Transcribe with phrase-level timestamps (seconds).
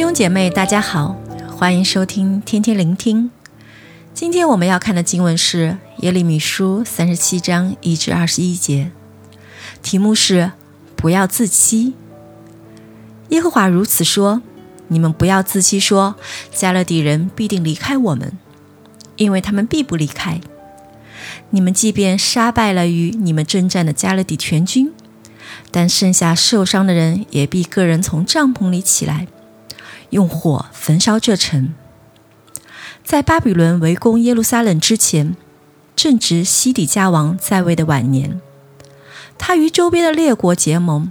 [0.00, 1.14] 兄姐妹，大家好，
[1.54, 3.30] 欢迎收听天天聆听。
[4.14, 8.92] 今天我们要看的经文是耶利米书三十七章一至二十一节，
[9.82, 10.52] 题目是
[10.96, 11.92] “不要自欺”。
[13.28, 14.40] 耶和华如此说
[14.88, 16.16] ：“你们不要自欺，说
[16.50, 18.32] 迦勒底人必定离开我们，
[19.16, 20.40] 因为他们必不离开。
[21.50, 24.90] 你们即便杀败了与你们征战的迦勒底全军，
[25.70, 29.28] 但剩下受伤的人也必个人从帐篷里起来。”
[30.10, 31.74] 用火焚烧这城。
[33.02, 35.34] 在巴比伦围攻耶路撒冷之前，
[35.96, 38.40] 正值西底家王在位的晚年，
[39.38, 41.10] 他与周边的列国结盟，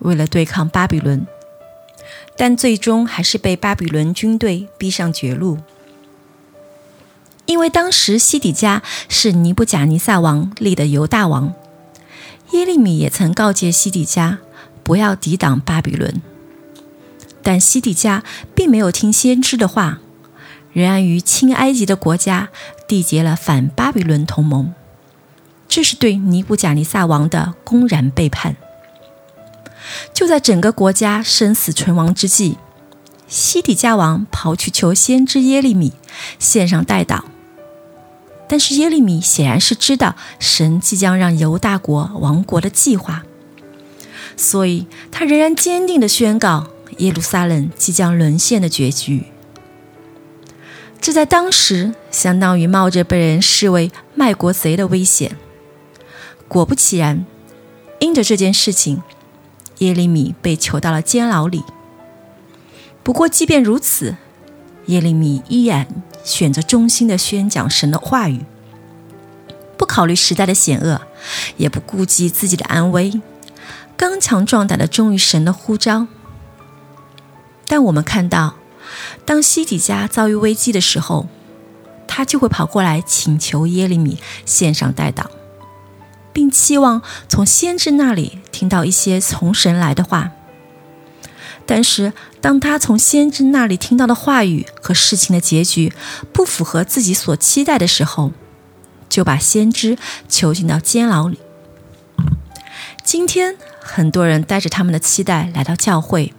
[0.00, 1.26] 为了对抗巴比伦，
[2.36, 5.58] 但最终还是被巴比伦军队逼上绝路。
[7.46, 11.54] 因为当时西底家是尼布甲尼撒王立的犹大王，
[12.52, 14.38] 耶利米也曾告诫西底家
[14.82, 16.20] 不要抵挡巴比伦。
[17.46, 18.24] 但西底家
[18.56, 20.00] 并没有听先知的话，
[20.72, 22.48] 仍然与亲埃及的国家
[22.88, 24.74] 缔结了反巴比伦同盟，
[25.68, 28.56] 这是对尼布甲尼撒王的公然背叛。
[30.12, 32.56] 就在整个国家生死存亡之际，
[33.28, 35.92] 西底家王跑去求先知耶利米
[36.40, 37.20] 献上代祷，
[38.48, 43.22] 但是耶利米显然是知道神即将让犹大国亡国的计划，
[44.36, 46.66] 所以他仍然坚定地宣告。
[46.98, 49.24] 耶路撒冷即将沦陷的结局，
[51.00, 55.36] 这在当时相当于冒着被人视为卖国贼的危险。
[56.48, 57.26] 果不其然，
[57.98, 59.02] 因着这件事情，
[59.78, 61.64] 耶利米被囚到了监牢里。
[63.02, 64.16] 不过，即便如此，
[64.86, 65.86] 耶利米依然
[66.24, 68.44] 选择忠心的宣讲神的话语，
[69.76, 71.02] 不考虑时代的险恶，
[71.58, 73.20] 也不顾及自己的安危，
[73.96, 76.06] 刚强壮胆的忠于神的呼召。
[77.68, 78.56] 但我们看到，
[79.24, 81.26] 当西底家遭遇危机的时候，
[82.06, 85.26] 他就会跑过来请求耶利米献上代祷，
[86.32, 90.30] 并期望从先知那里听到一些从神来的话。
[91.66, 95.92] 但是，当他从先知那里听到的话语和事情的结局
[96.32, 98.30] 不符合自己所期待的时候，
[99.08, 101.40] 就把先知囚禁到监牢里。
[103.02, 106.32] 今天，很多人带着他们的期待来到教会。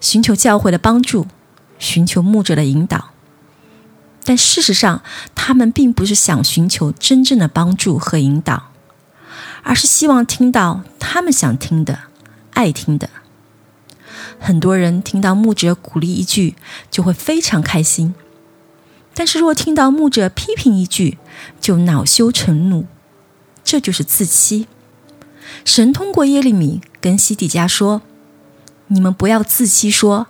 [0.00, 1.26] 寻求教会的帮助，
[1.78, 3.10] 寻求牧者的引导，
[4.24, 5.02] 但事实上，
[5.34, 8.70] 他们并不是想寻求真正的帮助和引导，
[9.62, 12.00] 而是希望听到他们想听的、
[12.54, 13.10] 爱听的。
[14.38, 16.56] 很多人听到牧者鼓励一句，
[16.90, 18.14] 就会非常开心；
[19.14, 21.18] 但是若听到牧者批评一句，
[21.60, 22.86] 就恼羞成怒。
[23.62, 24.66] 这就是自欺。
[25.64, 28.00] 神通过耶利米跟西底家说。
[28.92, 30.26] 你们不要自欺，说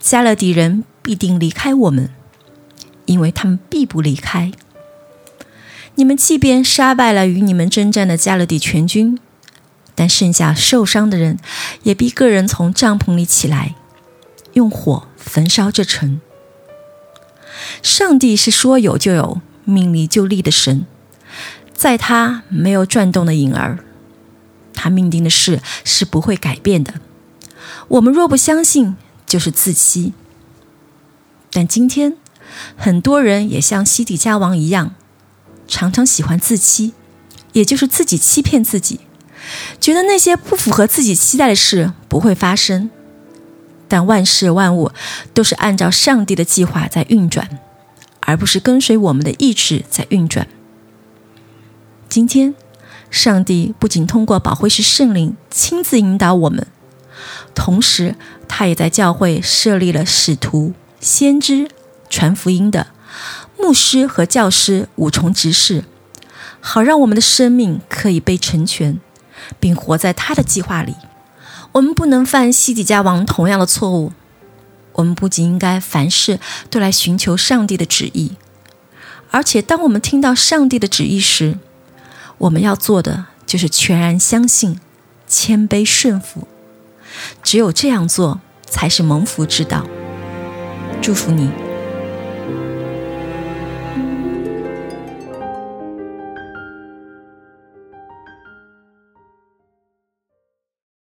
[0.00, 2.10] 迦勒底人必定离开我们，
[3.06, 4.52] 因为他们必不离开。
[5.94, 9.18] 你们即便杀败了与你们征战的迦勒底全军，
[9.94, 11.38] 但剩下受伤的人，
[11.84, 13.76] 也必个人从帐篷里起来，
[14.52, 16.20] 用火焚烧这城。
[17.82, 20.84] 上帝是说有就有，命立就立的神，
[21.72, 23.78] 在他没有转动的影儿，
[24.74, 26.94] 他命定的事是不会改变的。
[27.88, 28.96] 我们若不相信，
[29.26, 30.12] 就是自欺。
[31.50, 32.16] 但今天，
[32.76, 34.94] 很多人也像西底家王一样，
[35.68, 36.94] 常常喜欢自欺，
[37.52, 39.00] 也就是自己欺骗自己，
[39.80, 42.90] 觉得那些不符合自己期待的事不会发生。
[43.86, 44.90] 但万事万物
[45.34, 47.58] 都是按照上帝的计划在运转，
[48.20, 50.48] 而不是跟随我们的意志在运转。
[52.08, 52.54] 今天，
[53.10, 56.66] 上帝不仅通过保惠师圣灵亲自引导我们。
[57.54, 58.16] 同时，
[58.48, 61.68] 他也在教会设立了使徒、先知、
[62.08, 62.88] 传福音的
[63.58, 65.84] 牧师和教师五重职事，
[66.60, 68.98] 好让我们的生命可以被成全，
[69.60, 70.96] 并活在他的计划里。
[71.72, 74.12] 我们不能犯西底家王同样的错误。
[74.94, 76.38] 我们不仅应该凡事
[76.68, 78.32] 都来寻求上帝的旨意，
[79.30, 81.58] 而且当我们听到上帝的旨意时，
[82.36, 84.78] 我们要做的就是全然相信、
[85.26, 86.46] 谦卑顺服。
[87.42, 89.86] 只有这样做，才是蒙福之道。
[91.00, 91.50] 祝福你。